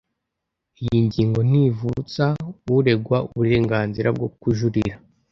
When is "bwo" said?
4.15-4.27